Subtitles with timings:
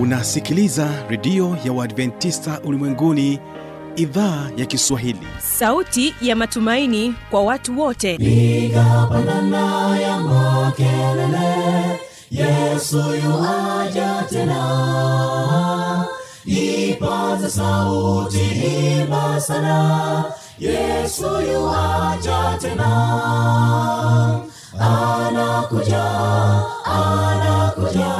[0.00, 3.40] unasikiliza redio ya uadventista ulimwenguni
[3.96, 5.26] idhaa ya kiswahili.
[5.38, 8.16] Sauti ya matumaini kwa watu wote.
[8.18, 12.00] Piga pandana ya makelele
[12.30, 16.04] yesu yuaja tena.
[16.44, 18.40] Ipata sauti
[19.00, 20.24] imba sana
[20.58, 22.90] yesu yuaja tena.
[24.80, 26.04] Anakuja
[26.84, 28.19] anakuja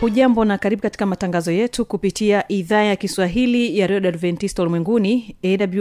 [0.00, 5.36] hujambo na karibu katika matangazo yetu kupitia idhaa ya kiswahili ya redio adventista ulimwenguni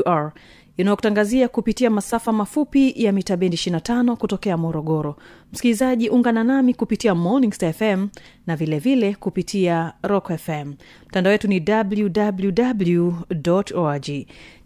[0.06, 0.32] awr
[0.78, 5.16] inayokutangazia kupitia masafa mafupi ya mita bendi 25 kutokea morogoro
[5.54, 8.08] msikilizaji ungana nami kupitia morning star fm
[8.48, 10.74] na vilevile vile kupitia rock fm
[11.08, 13.14] mtandao wetu ni www
[13.76, 14.06] org.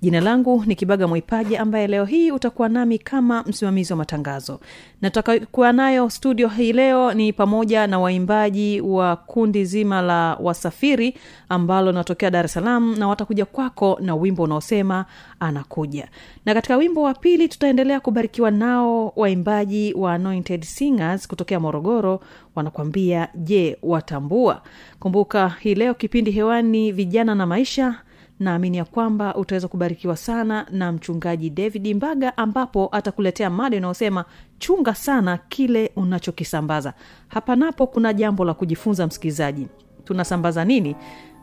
[0.01, 4.59] Jina langu ni kibaga mwaipaji ambaye leo hii utakuwa nami kama msimamizi wa matangazo.
[5.01, 11.17] Na tutakakuwa nayo studio hii leo ni pamoja na waimbaji wa kundi zima la wasafiri
[11.49, 15.05] ambalo linatokea dar es salaam na watakuja kwako na wimbo unaosema
[15.39, 16.07] anakuja.
[16.45, 22.19] Na katika wimbo wa pili tutaendelea kubarikiwa nao waimbaji wa anointed singers kutokea morogoro
[22.55, 24.61] wanakwambia je watambua?
[24.99, 27.95] Kumbuka hii leo kipindi hewani vijana na maisha.
[28.39, 34.25] Naamini ya kwamba utaweza kubarikiwa sana na mchungaji david mbaga ambapo atakuletea mada inayosema
[34.59, 36.93] chunga sana kile unachokisambaza.
[37.27, 39.67] Hapa napo kuna jambo la kujifunza msikilizaji.
[40.05, 40.95] Tunasambaza nini?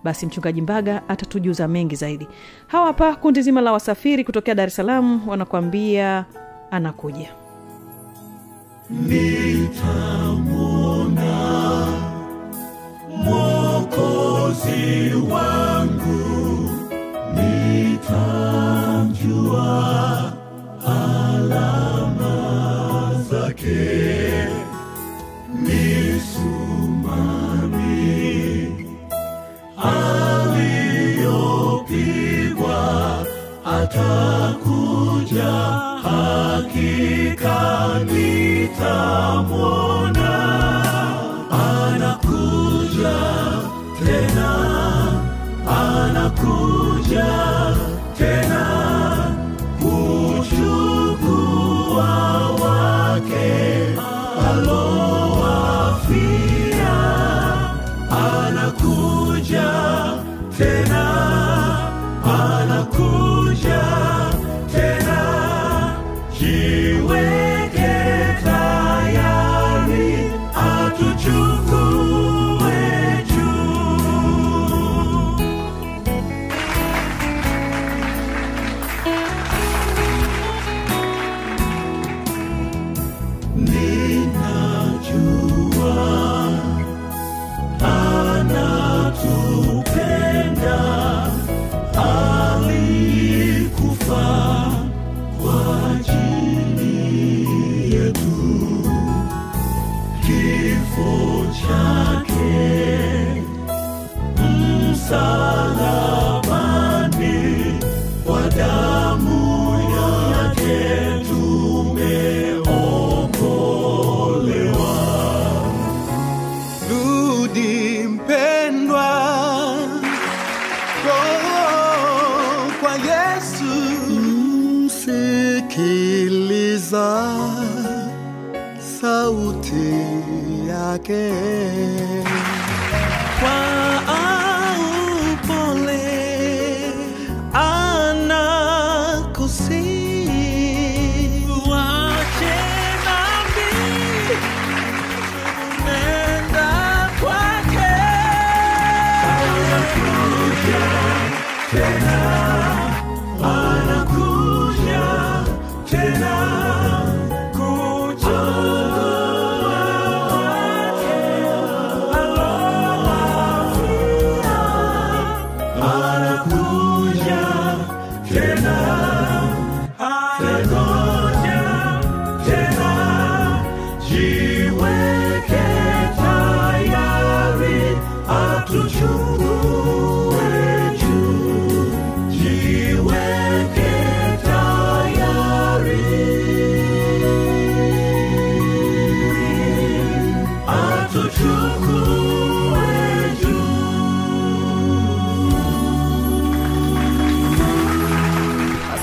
[0.05, 2.29] Basi mchungaji mbaga atatujuza mengi zaidi.
[2.67, 6.25] Hawa hapa kundi zima la wasafiri kutokea dar es salaam wanakuambia
[6.71, 7.29] anakuja
[13.25, 16.71] mwokozi wangu.
[17.35, 19.13] Nitamjua
[20.87, 22.35] alama
[23.31, 24.49] zake.
[27.19, 27.69] Misumani
[31.79, 33.27] aliyopigwa
[33.65, 35.53] atakuja
[36.03, 37.59] hakika
[38.69, 39.98] nitamwona anakuja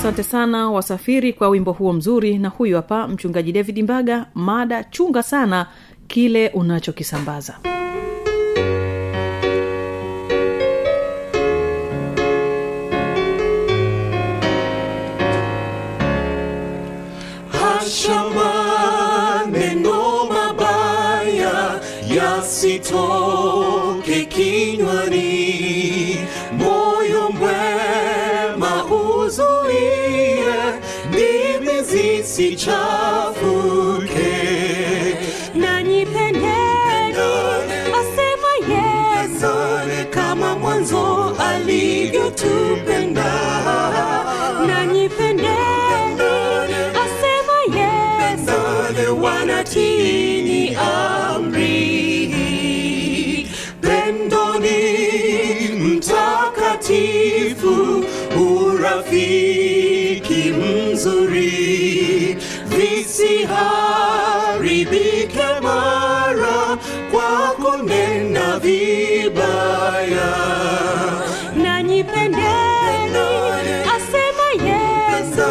[0.06, 2.38] asante sana wasafiri kwa wimbo huo mzuri.
[2.38, 5.66] Na huyu hapa mchungaji david mbaga mada chunga sana
[6.08, 7.58] kile unachokisambaza.
[17.52, 21.80] Hasha maneno mabaya
[22.16, 23.55] yasitoke
[32.36, 34.34] zisichafuke.
[35.54, 37.16] na nipendeni,
[38.00, 39.52] asema yesu
[40.10, 43.32] kama mwanzo alivyotupenda.
[44.66, 46.22] Na nipendeni,
[47.04, 48.58] asema yesu
[49.22, 51.86] wanatini amri.
[53.80, 54.46] Pendo
[55.78, 57.74] mtakatifu,
[58.40, 61.65] urafiki mzuri,
[64.16, 66.76] visiharibike mara
[67.10, 70.32] kwa kunena vibaya.
[71.62, 73.26] Na pendeni
[73.96, 75.50] asema yesu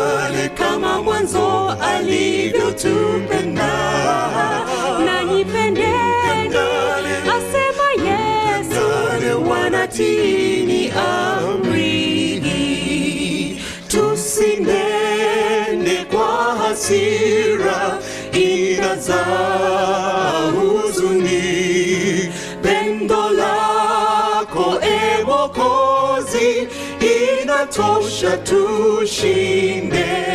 [0.57, 3.73] kama mwanzo alivyotupenda.
[5.05, 6.55] Na pendeni
[7.35, 8.85] asema yesu
[9.19, 9.87] Pendane
[16.75, 17.99] hasira,
[18.33, 19.31] inazaa
[20.51, 22.31] huzuni.
[22.61, 25.23] Pendo lako e
[27.43, 30.34] inatosha tushinde.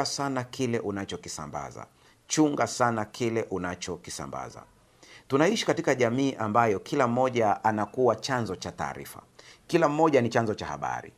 [0.00, 1.86] Chunga sana kile unachokisambaza.
[2.26, 4.62] Chunga sana kile unachokisambaza.
[5.28, 9.20] Tunaishi katika jamii ambayo kila mmoja anakuwa chanzo cha taarifa.
[9.66, 11.12] Kila mmoja ni chanzo cha habari.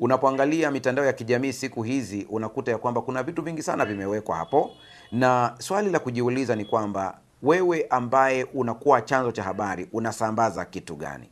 [0.00, 4.70] Unapoangalia mitandao ya kijamii siku hizi unakuta ya kwamba kuna vitu vingi sana vimewekwa hapo.
[5.12, 11.30] Na swali la kujiuliza ni kwamba wewe ambaye unakuwa chanzo cha habari unasambaza kitu gani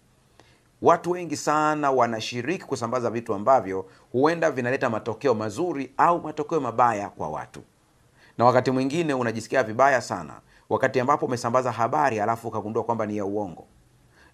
[0.82, 7.28] watu wengi sana wanashiriki kusambaza vitu ambavyo huenda vinaleta matokeo mazuri au matokeo mabaya kwa
[7.28, 7.62] watu.
[8.38, 13.24] Na wakati mwingine unajisikia vibaya sana wakati ambapo umesambaza habari alafu ukagundua kwamba ni ya
[13.24, 13.66] uongo.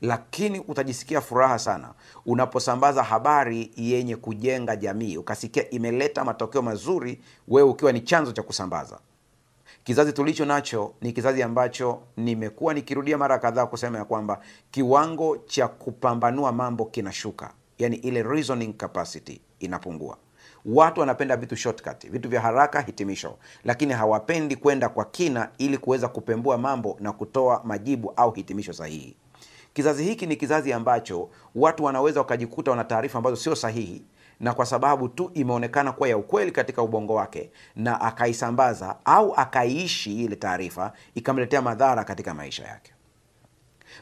[0.00, 1.88] Lakini utajisikia furaha sana
[2.26, 8.98] unaposambaza habari yenye kujenga jamii ukasikia imeleta matokeo mazuri wewe ukiwa ni chanzo cha kusambaza
[9.84, 14.40] kizazi tulicho nacho ni kizazi ambacho nimekuwa nikirudia mara kadhaa kusema ya kwamba
[14.70, 17.52] kiwango cha kupambanua mambo kinashuka.
[17.78, 20.16] Yani ile reasoning capacity inapungua.
[20.64, 23.36] Watu wanapenda vitu shortcut vitu vya haraka hitimisho.
[23.64, 29.16] Lakini hawapendi kwenda kwa kina ili kuweza kupembua mambo na kutoa majibu au hitimisho sahihi.
[29.72, 34.02] Kizazi hiki ni kizazi ambacho watu wanaweza wakajikuta wana taarifa ambazo sio sahihi
[34.44, 40.24] na kwa sababu tu imeonekana kuwa ya ukweli katika ubongo wake na akaisambaza au akaiishi
[40.24, 42.92] ile taarifa ikamletea madhara katika maisha yake.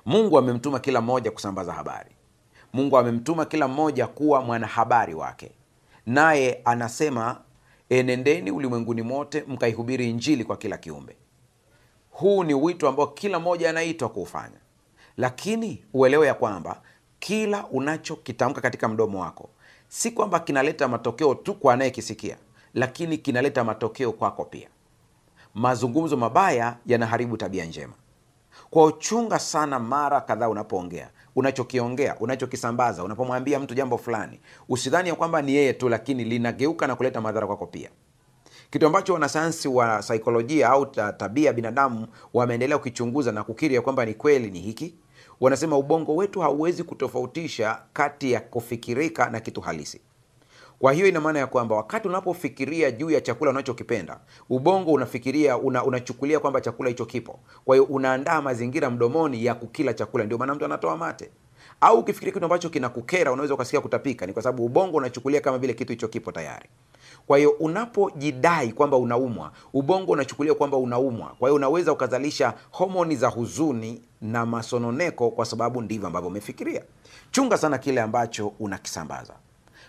[0.07, 2.11] Mungu amemtuma kila mmoja kusambaza habari.
[2.73, 5.51] Mungu amemtuma kila mmoja kuwa mwanahabari wake.
[6.07, 7.41] Naye anasema
[7.89, 11.17] enendeni ulimwenguni mote mkaihubiri injili kwa kila kiumbe.
[12.11, 14.59] Huu ni wito ambao kila mmoja anaitwa kuufanya.
[15.17, 16.83] Lakini uelewe ya kwamba
[17.19, 19.51] kila unachokitamka katika mdomo wako
[19.95, 22.37] si kwamba kinaleta matokeo tu kwa anayekisikia
[22.75, 24.69] lakini kinaleta matokeo kwako pia.
[25.55, 27.93] Mazungumzo mabaya yanaharibu tabia njema.
[28.71, 35.43] Kwa uchunga sana mara kadhaa unapoongea unachokiongea unachokisambaza unapomwambia mtu jambo fulani usidhani ya kwamba
[35.43, 37.91] ni yeye tu lakini linageuka na kuleta madhara kwako pia.
[38.71, 44.05] Kitu ambacho wanasayansi wa saikolojia au tabia ya binadamu wameendelea kukichunguza na kukiri ya kwamba
[44.05, 44.95] ni kweli ni hiki
[45.43, 50.01] wanasema ubongo wetu hauwezi kutofautisha kati ya kufikirika na kitu halisi.
[50.79, 54.21] Kwa hiyo ina maana ya kwamba wakati unapofikiria juu ya chakula unachokipenda
[54.51, 57.41] ubongo unafikiria una, unachukulia kwamba chakula hicho kipo.
[57.65, 60.25] Kwa hiyo unaandaa mazingira mdomoni ya kukila chakula.
[60.25, 61.31] Ndio maana mtu anatoa mate.
[61.81, 64.27] Au ukifikiria kitu ambacho kinakukera unaweza ukasikia kutapika.
[64.27, 66.69] Ni kwa sababu ubongo unachukulia kama vile kitu hicho kipo tayari
[67.27, 71.27] kwa hiyo unapojidai kwamba unaumwa ubongo unachukulia kwamba unaumwa.
[71.39, 76.83] Kwa hiyo unaweza ukazalisha homoni za huzuni na masononeko kwa sababu ndivyo ambavyo umefikiria.
[77.31, 79.35] Chunga sana kile ambacho unakisambaza.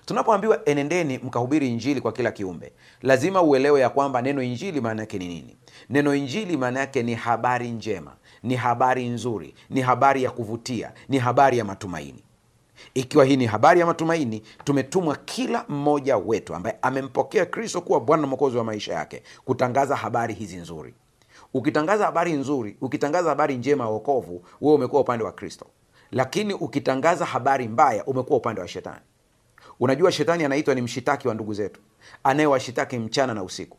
[0.06, 5.18] Tunapoambiwa enendeni mkahubiri injili kwa kila kiumbe lazima uelewe ya kwamba neno injili maana yake
[5.18, 5.56] ni nini.
[5.90, 8.12] Neno injili maana yake ni habari njema
[8.44, 12.23] ni habari nzuri ni habari ya kuvutia ni habari ya matumaini
[12.94, 18.22] ikiwa hii ni habari ya matumaini tumetumwa kila mmoja wetu ambaye amempokea kristo kuwa bwana
[18.22, 20.94] na mwokozi wa maisha yake kutangaza habari hizi nzuri.
[21.54, 25.66] Ukitangaza habari nzuri ukitangaza habari njema ya wokovu wewe umekuwa upande wa kristo.
[26.12, 29.02] Lakini ukitangaza habari mbaya umekuwa upande wa shetani.
[29.80, 31.82] Unajua shetani anaitwa ni mshitaki wa ndugu zetu
[32.24, 33.78] anayewashitaki mchana na usiku.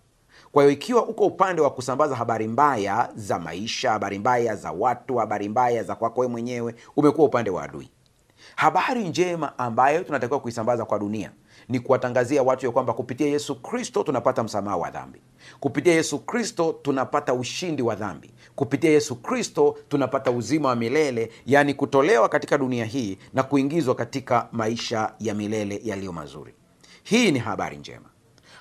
[0.53, 5.17] Kwa hiyo ikiwa uko upande wa kusambaza habari mbaya za maisha habari mbaya za watu
[5.17, 7.91] habari mbaya za kwako mwenyewe umekuwa upande wa adui
[8.57, 11.31] habari njema ambayo tunatakiwa kuisambaza kwa dunia
[11.69, 15.21] ni kuwatangazia watu ya kwamba kupitia yesu kristo tunapata msamaha wa dhambi.
[15.61, 18.31] Kupitia yesu kristo tunapata ushindi wa dhambi.
[18.55, 24.49] Kupitia yesu kristo tunapata uzima wa milele yaani kutolewa katika dunia hii na kuingizwa katika
[24.53, 26.55] maisha ya milele yaliyo mazuri.
[27.03, 28.09] Hii ni habari njema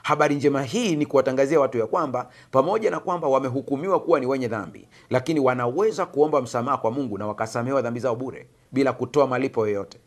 [0.04, 4.48] habari njema hii ni kuwatangazia watu ya kwamba pamoja na kwamba wamehukumiwa kuwa ni wenye
[4.48, 9.68] dhambi lakini wanaweza kuomba msamaha kwa mungu na wakasamehewa dhambi zao bure bila kutoa malipo
[9.68, 10.00] yoyote.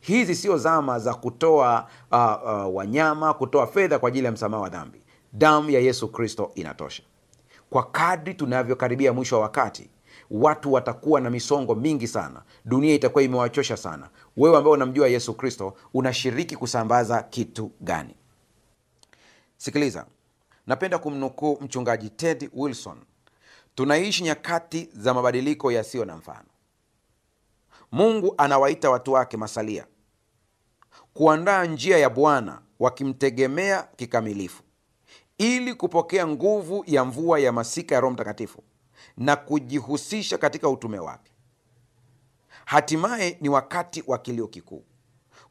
[0.00, 4.68] Hizi sio zama za kutoa uh, uh, wanyama kutoa fedha kwa ajili ya msamaha wa
[4.68, 5.02] dhambi.
[5.32, 7.02] Damu ya yesu kristo inatosha.
[7.70, 9.90] Kwa kadri tunavyokaribia mwisho wa wakati
[10.30, 12.42] watu watakuwa na misongo mingi sana.
[12.64, 14.08] Dunia itakuwa imewachosha sana.
[14.36, 18.14] Wewe ambao unamjua yesu kristo unashiriki kusambaza kitu gani
[19.58, 20.06] sikiliza.
[20.66, 22.98] Napenda kumnukuu mchungaji ted wilson.
[23.74, 26.46] Tunaishi nyakati za mabadiliko yasiyo na mfano.
[27.92, 29.86] Mungu anawaita watu wake masalia.
[31.14, 34.62] Kuandaa njia ya bwana wakimtegemea kikamilifu.
[35.38, 38.62] Ili kupokea nguvu ya mvua ya masika ya roho mtakatifu
[39.16, 41.32] na kujihusisha katika utume wake.
[42.64, 44.84] Hatimaye ni wakati wa kilio kikuu.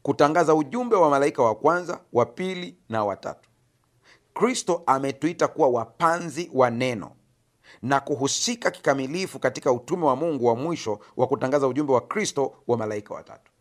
[0.02, 3.47] Kutangaza ujumbe wa malaika wa kwanza wa pili na watatu
[4.38, 7.12] kristo ametuita kuwa wapanzi wa neno
[7.82, 12.77] na kuhusika kikamilifu katika utume wa mungu wa mwisho wa kutangaza ujumbe wa kristo wa
[12.77, 13.51] malaika watatu.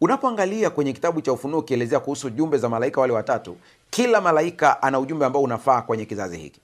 [0.00, 3.56] Unapoangalia kwenye kitabu cha ufunuo ukielezea kuhusu jumbe za malaika wale watatu
[3.90, 6.60] kila malaika ana ujumbe ambao unafaa kwenye kizazi hiki.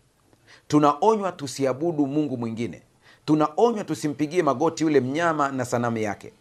[0.68, 2.82] Tunaonywa tusiabudu mungu mwingine.
[3.24, 6.32] Tunaonywa tusimpigie magoti yule mnyama na sanamu yake.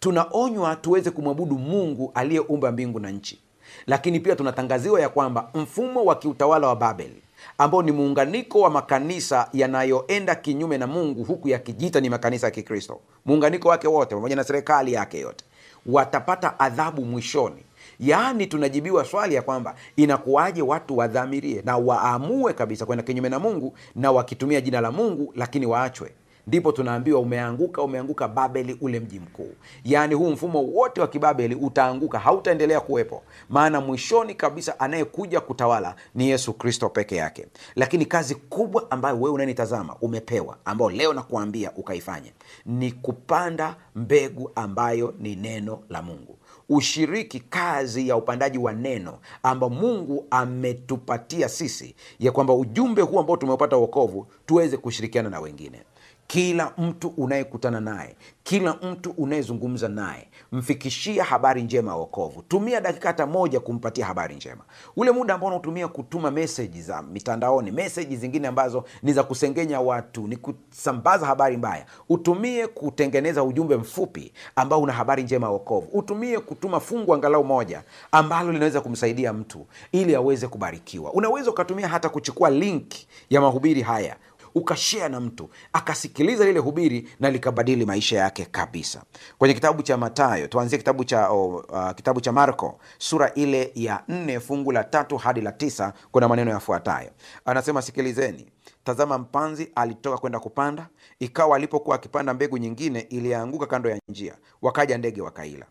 [0.00, 3.38] Tunaonywa tuweze kumwabudu mungu aliyeumba mbingu na nchi
[3.86, 7.10] lakini pia tunatangaziwa ya kwamba mfumo wa kiutawala wa Babel
[7.58, 13.00] ambao ni muunganiko wa makanisa yanayoenda kinyume na mungu huku yakijiita ni makanisa ya kikristo.
[13.24, 15.44] Muunganiko wake wote pamoja na serikali yake yote
[15.86, 17.62] watapata adhabu mwishoni.
[18.00, 23.74] Yaani tunajibiwa swali ya kwamba inakuwaje watu wadhamirie na waamue kabisa kwenda kinyume na mungu
[23.94, 26.10] na wakitumia jina la mungu lakini waachwe
[26.46, 29.52] ndipo tunaambiwa umeanguka umeanguka babeli ule mji mkuu.
[29.84, 33.22] Yaani huu mfumo wote wa kibabeli utaanguka hautaendelea kuwepo.
[33.48, 37.46] Maana mwishoni kabisa anayekuja kutawala ni yesu kristo peke yake.
[37.74, 42.32] Lakini kazi kubwa ambayo wewe unanitazama umepewa ambayo leo nakuambia ukaifanye
[42.66, 46.38] ni kupanda mbegu ambayo ni neno la mungu.
[46.68, 53.36] Ushiriki kazi ya upandaji wa neno ambao mungu ametupatia sisi ya kwamba ujumbe huu ambao
[53.36, 55.82] tumeupata uokovu tuweze kushirikiana na wengine.
[56.26, 62.42] Kila mtu unayekutana naye kila mtu unayezungumza naye mfikishia habari njema ya wokovu.
[62.42, 64.64] Tumia dakika hata moja kumpatia habari njema.
[64.96, 70.26] Ule muda ambao unatumia kutuma meseji za mitandaoni meseji zingine ambazo ni za kusengenya watu
[70.28, 75.88] ni kusambaza habari mbaya utumie kutengeneza ujumbe mfupi ambao una habari njema ya wokovu.
[75.92, 81.12] Utumie kutuma fungu angalau moja ambalo linaweza kumsaidia mtu ili aweze kubarikiwa.
[81.12, 82.92] Unaweza ukatumia hata kuchukua link
[83.30, 84.16] ya mahubiri haya
[84.60, 89.02] ukashea na mtu akasikiliza lile hubiri na likabadili maisha yake kabisa.
[89.38, 94.02] Kwenye kitabu cha matayo tuanzie kitabu cha oh, uh, kitabu cha marko sura ile ya
[94.08, 97.10] nne fungu la tatu hadi la tisa kuna maneno yafuatayo.
[97.44, 98.46] Anasema sikilizeni
[98.84, 100.88] tazama mpanzi alitoka kwenda kupanda
[101.20, 105.66] ikawa alipokuwa akipanda mbegu nyingine ilianguka kando ya njia wakaja ndege wakaila.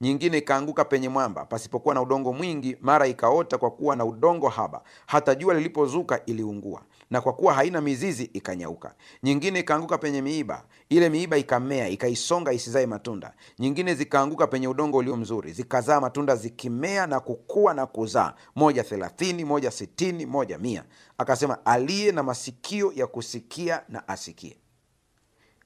[0.00, 4.82] Nyingine ikaanguka penye mwamba pasipokuwa na udongo mwingi mara ikaota kwa kuwa na udongo haba
[5.06, 8.94] hata jua lilipozuka iliungua na kwa kuwa haina mizizi ikanyauka.
[9.22, 10.64] Nyingine ikaanguka penye miiba.
[10.88, 13.34] Ile miiba ikamea ikaisonga isizae matunda.
[13.58, 15.52] Nyingine zikaanguka penye udongo ulio mzuri.
[15.52, 18.34] Zikazaa matunda zikimea na kukua na kuzaa.
[18.56, 20.84] Moja thelathini moja sitini moja mia.
[21.18, 24.56] Akasema aliye na masikio ya kusikia na asikie.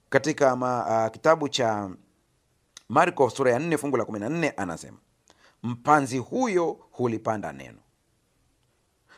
[0.09, 1.91] Katika ma, uh, kitabu cha
[2.89, 4.99] marko sura ya 4 fungu la 14 anasema
[5.63, 7.79] mpanzi huyo hulipanda neno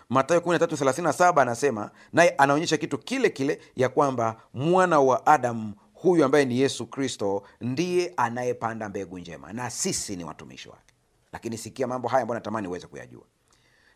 [0.08, 6.44] matayo 1337 anasema naye anaonyesha kitu kile kile ya kwamba mwana wa adamu huyu ambaye
[6.44, 10.94] ni yesu kristo ndiye anayepanda mbegu njema na sisi ni watumishi wake.
[11.32, 13.24] Lakini sikia mambo haya ambayo natamani uweze kuyajua.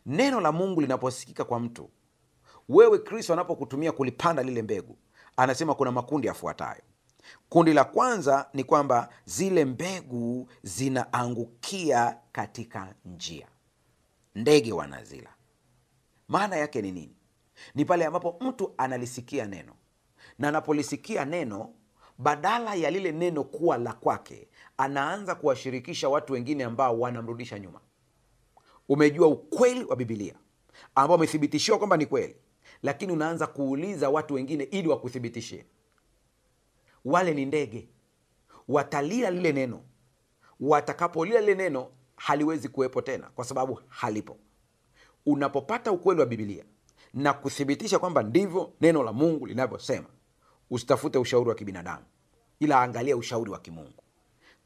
[0.06, 1.90] Neno la mungu linaposikika kwa mtu
[2.68, 4.98] wewe kristo anapokutumia kulipanda lile mbegu
[5.36, 6.82] anasema kuna makundi yafuatayo.
[7.48, 13.46] Kundi la kwanza ni kwamba zile mbegu zinaangukia katika njia.
[14.34, 15.30] Ndege wanazila
[16.30, 17.16] maana yake ni nini?
[17.74, 19.74] Ni pale ambapo mtu analisikia neno.
[20.38, 21.74] Na anapolisikia neno
[22.18, 27.80] badala ya lile neno kuwa la kwake anaanza kuwashirikisha watu wengine ambao wanamrudisha nyuma.
[28.88, 30.34] Umejua ukweli wa bibilia
[30.94, 32.36] ambao umethibitishiwa kwamba ni kweli
[32.82, 35.66] lakini unaanza kuuliza watu wengine ili wakuthibitishie.
[37.04, 37.88] Wale ni ndege.
[38.68, 39.82] Watalia lile neno.
[40.60, 44.38] Watakapolia lile neno haliwezi kuwepo tena kwa sababu halipo
[45.26, 46.64] unapopata ukweli wa bibilia
[47.14, 50.06] na kuthibitisha kwamba ndivyo neno la mungu linavyosema
[50.70, 52.04] usitafute ushauri wa kibinadamu
[52.60, 54.02] ila angalia ushauri wa kimungu.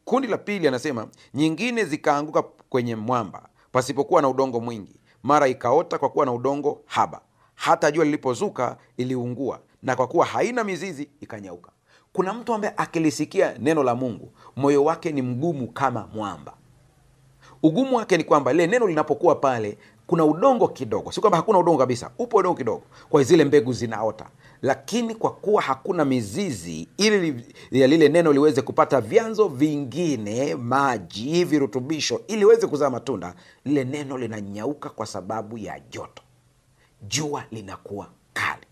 [0.05, 6.09] Kundi la pili anasema nyingine zikaanguka kwenye mwamba pasipokuwa na udongo mwingi mara ikaota kwa
[6.09, 7.21] kuwa na udongo haba.
[7.55, 11.73] Hata jua lilipozuka iliungua na kwa kuwa haina mizizi ikanyauka.
[12.13, 16.57] Kuna mtu ambaye akilisikia neno la mungu moyo wake ni mgumu kama mwamba.
[17.63, 21.13] Ugumu wake ni kwamba lile neno linapokuwa pale kuna udongo kidogo.
[21.13, 22.11] Si kwamba hakuna udongo kabisa.
[22.19, 22.83] Upo udongo kidogo.
[23.09, 24.27] Kwa zile mbegu zinaota.
[24.63, 32.21] Lakini kwa kuwa hakuna mizizi ili ya lile neno liweze kupata vyanzo vingine maji virutubisho
[32.27, 33.35] ili liweze kuzaa matunda
[33.65, 36.23] lile neno linanyauka kwa sababu ya joto.
[37.03, 38.67] Jua linakuwa kali.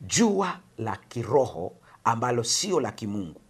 [0.00, 1.72] Jua la kiroho
[2.04, 3.40] ambalo sio la kimungu.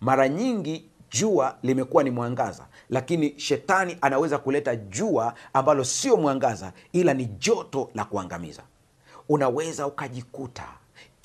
[0.00, 7.14] Mara nyingi jua limekuwa ni mwangaza lakini shetani anaweza kuleta jua ambalo sio mwangaza ila
[7.14, 8.62] ni joto la kuangamiza.
[9.28, 10.64] Unaweza ukajikuta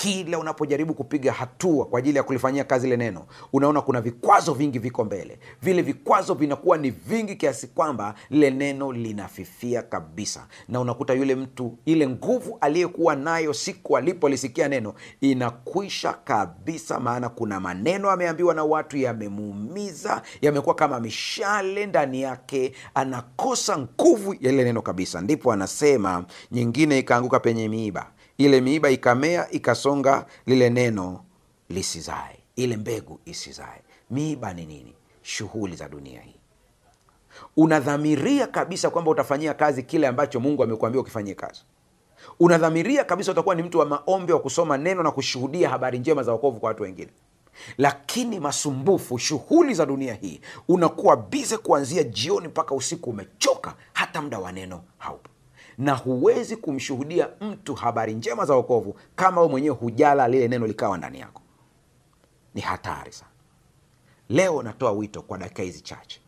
[0.06, 4.80] kila unapojaribu kupiga hatua kwa ajili ya kulifanyia kazi ile neno unaona kuna vikwazo vingi
[4.80, 5.40] viko mbele.
[5.62, 10.48] Vile vikwazo vinakuwa ni vingi kiasi kwamba lile neno linafifia kabisa.
[10.68, 17.60] Na unakuta yule mtu ile nguvu aliyekuwa nayo siku alipolisikia neno inakwisha kabisa maana kuna
[17.60, 24.82] maneno ameambiwa na watu yamemuumiza yamekuwa kama mishale ndani yake anakosa nguvu ya lile neno
[24.82, 25.22] kabisa.
[25.22, 31.24] Ndipo anasema nyingine ikaanguka penye miiba ile miiba ikamea ikasonga lile neno
[31.70, 33.82] lisizae ile mbegu isizae.
[34.10, 34.94] Miiba ni nini?
[35.22, 36.36] Shughuli za dunia hii.
[37.58, 41.62] Unadhamiria kabisa kwamba utafanyia kazi kile ambacho mungu amekuambia ukifanyie kazi.
[42.40, 46.32] Unadhamiria kabisa utakuwa ni mtu wa maombi wa kusoma neno na kushuhudia habari njema za
[46.32, 47.12] wokovu kwa watu wengine.
[47.78, 54.40] Lakini masumbufu shughuli za dunia hii unakuwa bize kuanzia jioni mpaka usiku umechoka hata muda
[54.40, 55.30] wa neno haupo
[55.78, 60.98] na huwezi kumshuhudia mtu habari njema za wokovu kama we mwenyewe hujala lile neno likawa
[60.98, 61.42] ndani yako.
[62.54, 63.32] Ni hatari sana.
[64.30, 66.22] Leo natoa wito kwa dakika hizi chache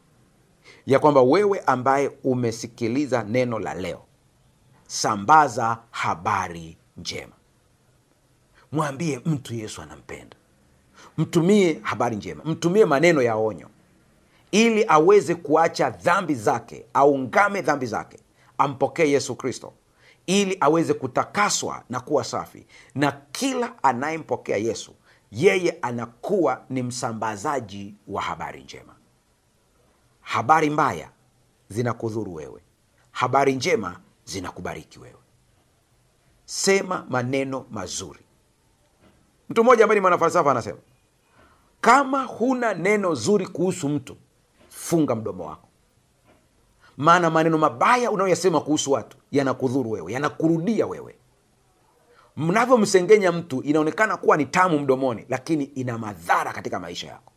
[0.86, 4.04] ya kwamba wewe ambaye umesikiliza neno la leo
[4.88, 7.34] sambaza habari njema.
[8.72, 10.38] Mwambie mtu yesu anampenda.
[11.18, 12.44] Mtumie habari njema.
[12.46, 13.70] Mtumie maneno ya onyo.
[14.52, 18.20] Ili aweze kuacha dhambi zake aungame dhambi zake
[18.58, 19.74] ampokee yesu kristo
[20.26, 22.66] ili aweze kutakaswa na kuwa safi.
[22.96, 24.94] Na kila anayempokea yesu
[25.32, 28.96] yeye anakuwa ni msambazaji wa habari njema.
[30.22, 31.10] Habari mbaya
[31.70, 32.62] zinakudhuru wewe.
[33.12, 35.20] Habari njema zinakubariki wewe.
[36.46, 38.20] Sema maneno mazuri.
[39.50, 40.80] Mtu mmoja ambaye ni mwanafalsafa anasema
[41.82, 44.18] kama huna neno zuri kuhusu mtu
[44.70, 45.67] funga mdomo wako
[46.98, 51.16] maana maneno mabaya unayoyasema kuhusu watu yanakudhuru wewe yanakurudia wewe.
[52.38, 57.34] Mnavyomsengenya mtu inaonekana kuwa ni tamu mdomoni lakini ina madhara katika maisha yako.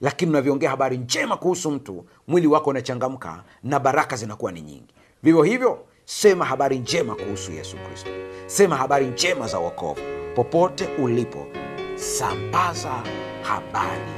[0.00, 4.94] Lakini unavyoongea habari njema kuhusu mtu mwili wako unachangamka na baraka zinakuwa ni nyingi.
[5.22, 8.10] Vivyo hivyo sema habari njema kuhusu yesu kristo.
[8.46, 10.00] Sema habari njema za wokovu.
[10.34, 11.46] Popote ulipo
[11.94, 13.02] sambaza
[13.42, 14.10] habari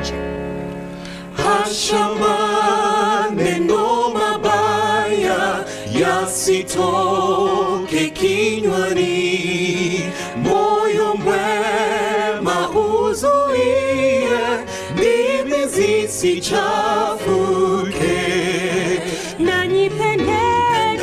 [0.00, 0.42] njema
[6.02, 14.28] yasitoke kinywani, moyo mwema uzuie,
[14.92, 16.60] ndimi zisichafuke.
[19.38, 21.02] Na pendeni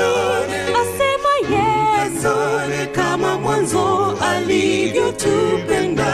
[0.81, 2.35] asema yesu
[2.91, 6.13] kama mwanzo alivyotupenda,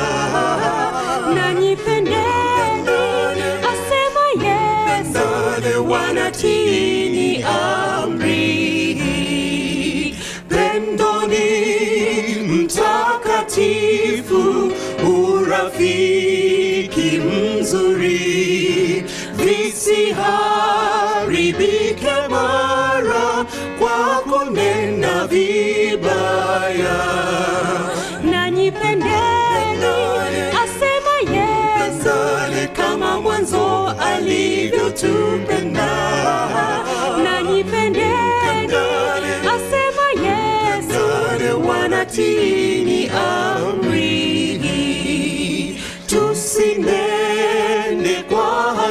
[1.35, 2.89] nanyi pendeni
[3.71, 5.75] asema yesu Sare
[15.65, 19.03] rafiki mzuri,
[19.35, 20.47] visiharibike
[22.29, 23.45] mara
[23.79, 26.97] kwa kunena vibaya.
[28.23, 29.15] Nanyipendeni,
[30.63, 32.17] asema Yesu,
[32.73, 35.64] kama mwanzo alivyotupenda.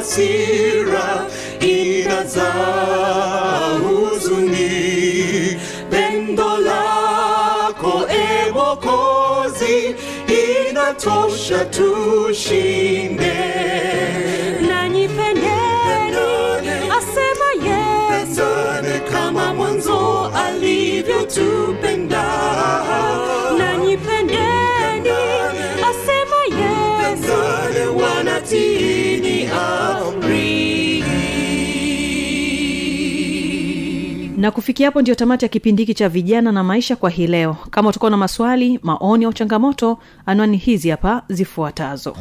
[0.04, 1.26] Hasira,
[1.60, 2.58] inazaa
[3.82, 5.60] huzuni.
[5.90, 9.96] Pendo lako e Mwokozi,
[10.68, 13.32] inatosha tushinde.
[16.96, 18.48] asema yesu
[19.12, 22.24] kama mwanzo alivyotupenda.
[25.90, 27.84] asema yesu Tupendane
[34.44, 37.56] na kufikia hapo ndio tamati ya kipindi hiki cha vijana na maisha kwa hii leo.
[37.70, 42.16] Kama utakuwa na maswali maoni au changamoto anwani hizi hapa zifuatazo.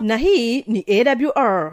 [0.00, 1.72] Na hii ni awr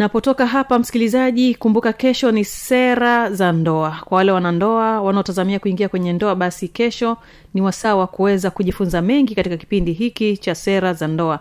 [0.00, 3.96] napotoka hapa msikilizaji kumbuka kesho ni sera za ndoa.
[4.04, 7.16] Kwa wale wanandoa wanaotazamia kuingia kwenye ndoa basi kesho
[7.54, 11.40] ni wasaa wa kuweza kujifunza mengi katika kipindi hiki cha sera za ndoa.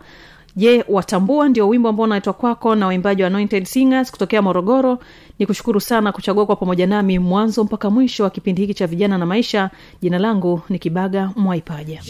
[0.56, 5.00] Je watambua ndio wimbo ambao unaletwa kwako na waimbaji wa anointed singers kutokea morogoro?
[5.40, 9.18] Ni kushukuru sana kuchagua kwa pamoja nami mwanzo mpaka mwisho wa kipindi hiki cha vijana
[9.18, 9.70] na maisha.
[10.02, 12.02] Jina langu ni kibaga mwaipaja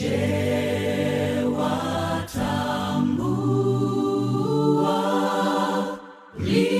[6.41, 6.78] Yeah.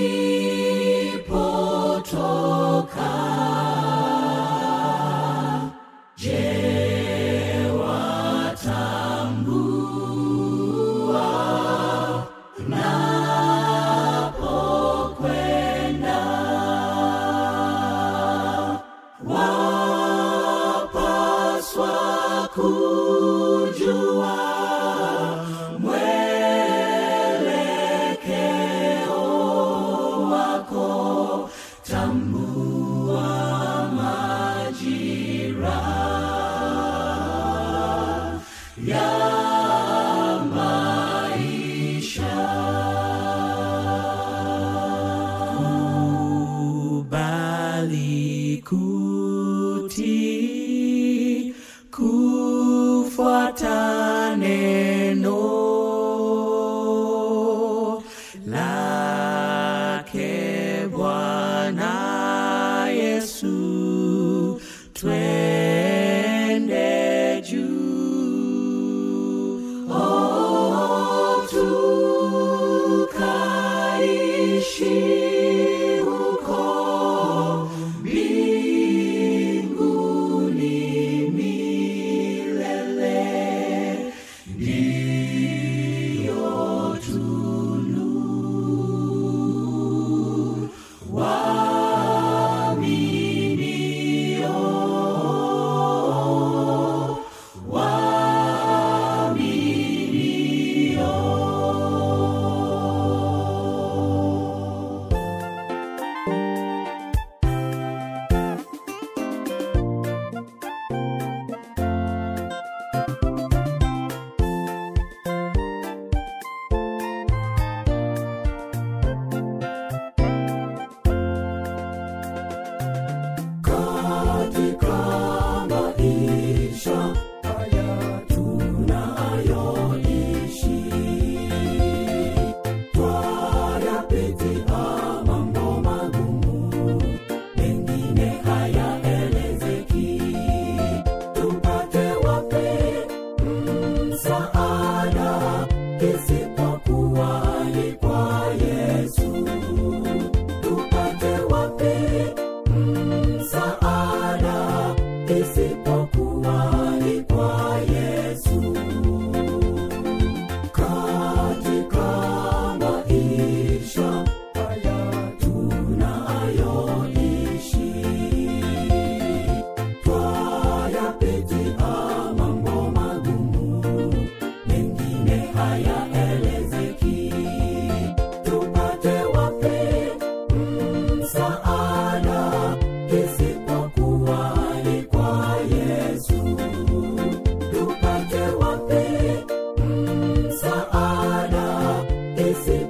[192.50, 192.84] Esse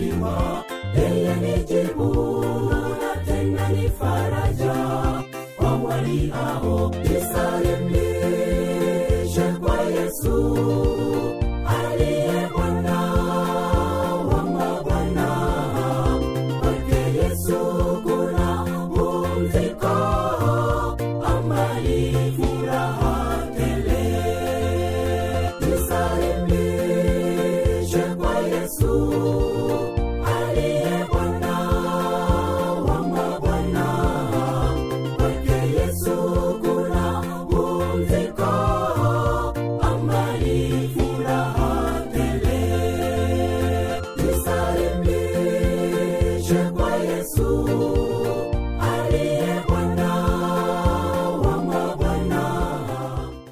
[0.00, 0.64] kujibiwa
[0.96, 4.74] yeye ni jibu na tena ni faraja
[5.56, 6.59] kwa walia